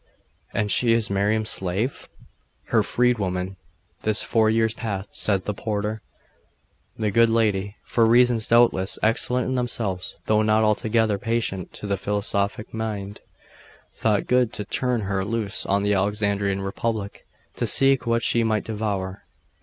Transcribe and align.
'And 0.51 0.71
she 0.71 0.93
is 0.93 1.11
Miriam's 1.11 1.49
slave?' 1.51 2.09
'Her 2.69 2.81
freedwoman 2.81 3.57
this 4.01 4.23
four 4.23 4.49
years 4.49 4.73
past,' 4.73 5.09
said 5.11 5.45
the 5.45 5.53
porter. 5.53 6.01
'The 6.97 7.11
good 7.11 7.29
lady 7.29 7.75
for 7.83 8.07
reasons 8.07 8.47
doubtless 8.47 8.97
excellent 9.03 9.45
in 9.45 9.53
themselves, 9.53 10.15
though 10.25 10.41
not 10.41 10.63
altogether 10.63 11.19
patent 11.19 11.71
to 11.73 11.85
the 11.85 11.97
philosophic 11.97 12.73
mind 12.73 13.21
thought 13.93 14.25
good 14.25 14.51
to 14.53 14.65
turn 14.65 15.01
her 15.01 15.23
loose 15.23 15.67
on 15.67 15.83
the 15.83 15.93
Alexandrian 15.93 16.63
republic, 16.63 17.27
to 17.57 17.67
seek 17.67 18.07
what 18.07 18.23
she 18.23 18.43
might 18.43 18.63
devour. 18.63 19.21